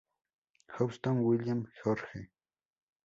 Aston, 0.79 1.21
William 1.25 1.67
George, 1.83 2.01
tr. 2.11 2.29